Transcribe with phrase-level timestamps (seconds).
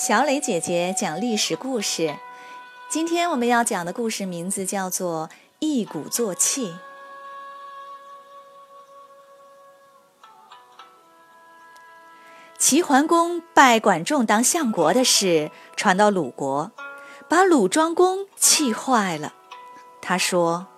[0.00, 2.16] 小磊姐姐讲历史故事。
[2.88, 5.28] 今天我们要讲的故事名字叫做
[5.58, 6.70] 《一鼓作气》。
[12.58, 16.72] 齐桓公拜管仲当相国的事传到鲁国，
[17.28, 19.34] 把鲁庄公气坏了。
[20.00, 20.68] 他说：“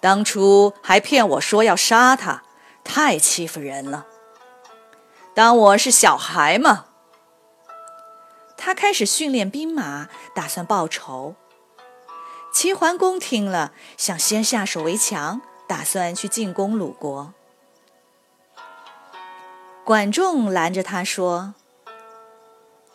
[0.00, 2.42] 当初还骗我说要杀他，
[2.84, 4.04] 太欺负人了。
[5.32, 6.84] 当我是小孩吗？”
[8.60, 11.34] 他开始训练兵马，打算报仇。
[12.52, 17.32] 齐桓公听了，想先下手为强，打算去进攻鲁国。
[19.82, 21.54] 管仲拦着他说：“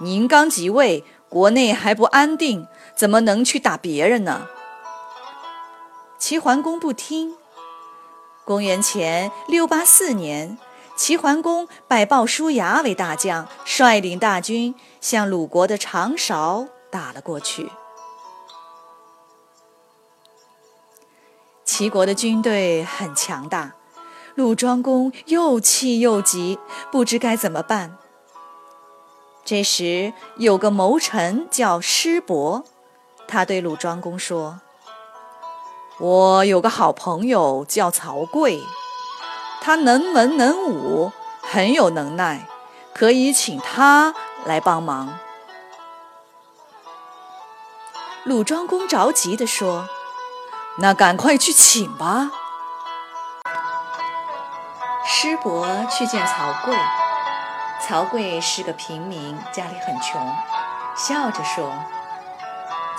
[0.00, 2.66] 您刚即位，国内还不安定，
[2.96, 4.48] 怎么能去打别人呢？”
[6.18, 7.36] 齐桓公不听。
[8.46, 10.56] 公元前六八四年。
[11.00, 17.70] 齐桓公拜鲍叔牙为大将，率领大军向鲁国的长勺打了过去。
[21.64, 23.72] 齐国的军队很强大，
[24.34, 26.58] 鲁庄公又气又急，
[26.92, 27.96] 不知该怎么办。
[29.42, 32.62] 这时，有个谋臣叫师伯，
[33.26, 34.60] 他对鲁庄公说
[35.98, 38.60] ：“我有个好朋友叫曹刿。”
[39.60, 42.46] 他能文能武，很有能耐，
[42.94, 45.18] 可以请他来帮忙。
[48.24, 49.86] 鲁庄公着急地说
[50.80, 52.30] ：“那赶快去请吧。”
[55.04, 56.74] 师伯去见曹刿，
[57.80, 60.32] 曹刿是个平民，家里很穷，
[60.96, 61.72] 笑着说：“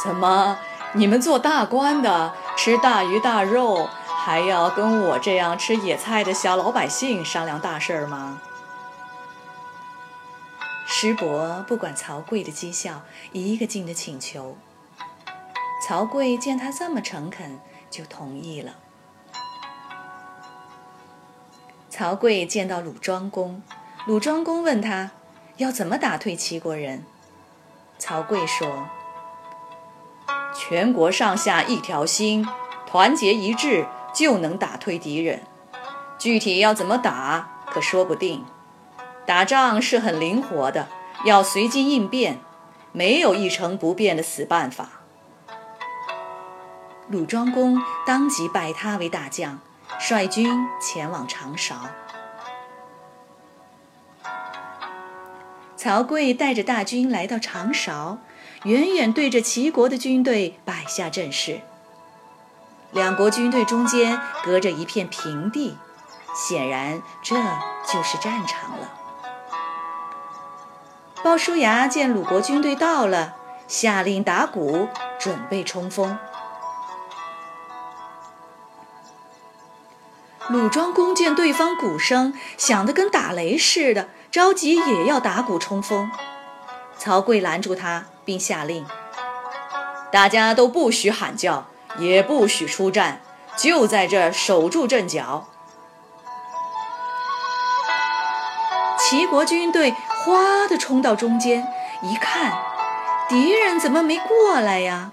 [0.04, 0.58] 怎么，
[0.94, 3.90] 你们做大官的吃大鱼大肉？”
[4.24, 8.40] 还要跟我这样吃野菜的小老百姓商量大事儿吗？
[10.86, 14.56] 师伯不管曹刿的讥笑，一个劲的请求。
[15.84, 18.76] 曹刿见他这么诚恳，就同意了。
[21.90, 23.64] 曹刿见到鲁庄公，
[24.06, 25.10] 鲁庄公问他
[25.58, 27.04] 要怎么打退齐国人。
[27.98, 28.88] 曹刿说
[30.54, 32.48] ：“全国上下一条心，
[32.86, 35.42] 团结一致。”就能打退敌人，
[36.18, 38.46] 具体要怎么打可说不定。
[39.26, 40.88] 打仗是很灵活的，
[41.26, 42.40] 要随机应变，
[42.92, 44.90] 没有一成不变的死办法。
[47.08, 49.60] 鲁庄公当即拜他为大将，
[50.00, 51.76] 率军前往长勺。
[55.76, 58.20] 曹刿带着大军来到长勺，
[58.64, 61.62] 远远对着齐国的军队摆下阵势。
[62.92, 65.78] 两国军队中间隔着一片平地，
[66.36, 67.36] 显然这
[67.92, 68.92] 就是战场了。
[71.24, 73.36] 鲍叔牙见鲁国军队到了，
[73.68, 76.18] 下令打鼓，准备冲锋。
[80.50, 86.12] 鲁庄公见对方鼓声响得跟打雷似的，着急也要打鼓冲锋。
[86.98, 88.86] 曹刿拦住他，并下令
[90.12, 93.22] ：“大家都不许喊叫。”也不许出战，
[93.58, 95.46] 就在这守住阵脚。
[98.98, 101.68] 齐国军队哗的冲到中间，
[102.02, 102.54] 一看，
[103.28, 105.12] 敌人怎么没过来呀？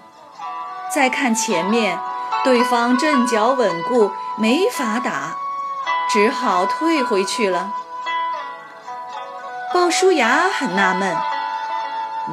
[0.93, 1.99] 再看前面，
[2.43, 5.35] 对方阵脚稳固，没法打，
[6.09, 7.73] 只好退回去了。
[9.73, 11.15] 鲍叔牙很纳闷：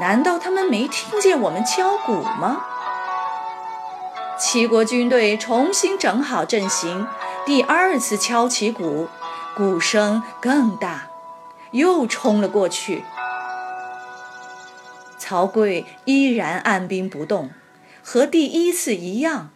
[0.00, 2.64] 难道他们没听见我们敲鼓吗？
[4.38, 7.06] 齐国军队重新整好阵型，
[7.46, 9.08] 第二次敲起鼓，
[9.56, 11.10] 鼓声更大，
[11.70, 13.02] 又冲了过去。
[15.18, 17.50] 曹刿依然按兵不动，
[18.02, 19.50] 和第一次一样。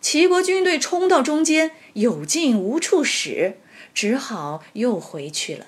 [0.00, 3.58] 齐国军队冲到中间，有劲无处使，
[3.92, 5.66] 只好又回去了。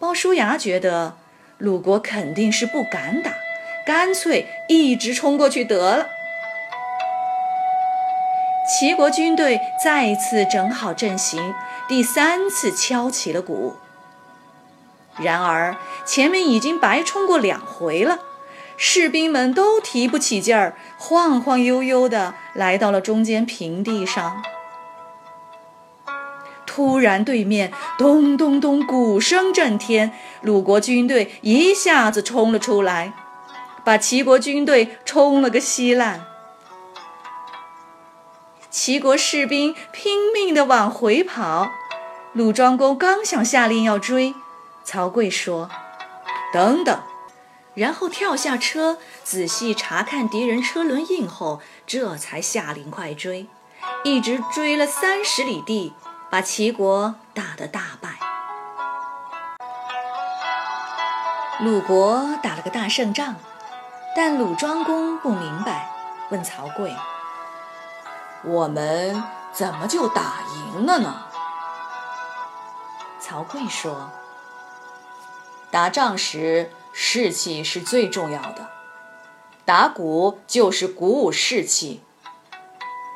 [0.00, 1.16] 鲍叔牙觉得
[1.58, 3.37] 鲁国肯定是不敢打。
[3.88, 6.08] 干脆一直冲过去得了。
[8.68, 11.54] 齐国军队再次整好阵型，
[11.88, 13.76] 第三次敲起了鼓。
[15.18, 15.74] 然而
[16.04, 18.18] 前面已经白冲过两回了，
[18.76, 24.42] 士兵们都提不起劲儿，晃晃悠悠地来到了中间平地上。
[26.66, 30.12] 突然，对面咚咚咚，鼓声震天，
[30.42, 33.14] 鲁国军队一下子冲了出来。
[33.88, 36.26] 把齐国军队冲了个稀烂，
[38.68, 41.70] 齐国士兵拼命地往回跑。
[42.34, 44.34] 鲁庄公刚想下令要追，
[44.84, 45.70] 曹刿说
[46.52, 47.00] ：“等等。”
[47.72, 53.46] 然后跳下车，仔细查看敌人车轮印后，这才下令快追，
[54.04, 55.94] 一直追了三十里地，
[56.28, 58.18] 把齐国打得大败。
[61.60, 63.36] 鲁国打了个大胜仗，
[64.20, 65.92] 但鲁庄公不明白，
[66.30, 66.92] 问曹刿
[68.42, 69.22] ：“我们
[69.52, 70.40] 怎么就打
[70.74, 71.22] 赢了呢？”
[73.22, 74.10] 曹刿说
[75.70, 78.70] ：“打仗时。”士气是最重要的，
[79.64, 82.02] 打鼓就是鼓舞士气。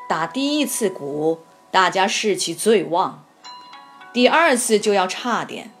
[0.07, 3.25] 打第一次鼓，大家士气最旺；
[4.13, 5.73] 第二次就要差点，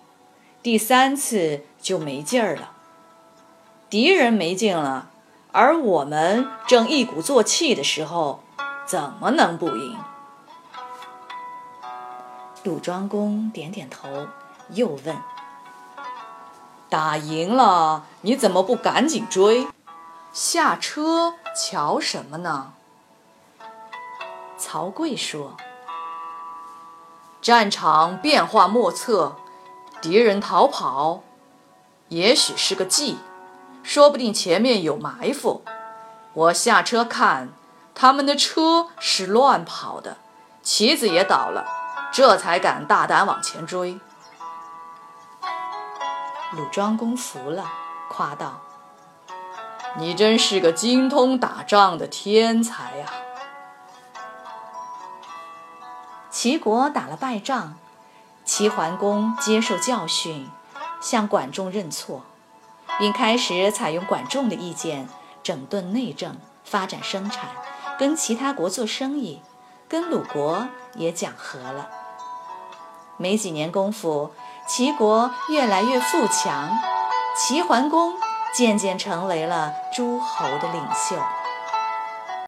[0.61, 2.71] 第三次就没劲儿了。
[3.89, 5.11] 敌人没劲了，
[5.53, 8.39] 而我们正一鼓作气的时候，
[8.87, 9.99] 怎么能不赢？
[12.63, 14.27] 鲁庄公点点头，
[14.69, 15.15] 又问。
[16.89, 19.67] 打赢了，你怎么不赶紧追？
[20.31, 22.73] 下车瞧什么呢？
[24.57, 25.55] 曹刿说
[27.43, 29.35] ：“战场变化莫测，
[30.01, 31.21] 敌人逃跑，
[32.07, 33.19] 也许是个计，
[33.83, 35.63] 说不定前面有埋伏。
[36.33, 37.49] 我下车看，
[37.93, 40.17] 他们的车是乱跑的，
[40.63, 41.67] 旗子也倒了，
[42.11, 43.99] 这才敢大胆往前追。”
[46.55, 47.65] 鲁庄公服了，
[48.09, 48.61] 夸道
[49.97, 53.07] ：“你真是个精通打仗的天才呀！”
[56.31, 57.75] 齐国打了败仗，
[58.43, 60.49] 齐桓公接受教训，
[60.99, 62.23] 向管仲认错，
[62.99, 65.07] 并开始采用管仲的意见，
[65.41, 67.49] 整顿内政，发展生产，
[67.97, 69.41] 跟其他国做生意，
[69.87, 71.89] 跟鲁国也讲和了。
[73.17, 74.31] 没几年功夫。
[74.65, 76.69] 齐国越来越富强，
[77.37, 78.13] 齐桓公
[78.55, 81.17] 渐渐成为了诸侯的领袖。